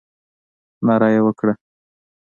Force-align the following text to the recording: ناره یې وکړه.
ناره 0.85 1.07
یې 1.13 1.21
وکړه. 1.25 1.53